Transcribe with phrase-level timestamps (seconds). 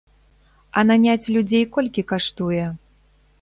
[0.79, 2.65] А наняць людзей колькі каштуе?